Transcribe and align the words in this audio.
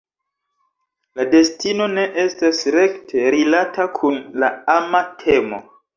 La 1.19 1.25
destino 1.33 1.87
ne 1.91 2.05
estas 2.23 2.61
rekte 2.77 3.27
rilata 3.37 3.87
kun 3.99 4.19
la 4.45 4.51
ama 4.79 5.03
temo. 5.25 5.61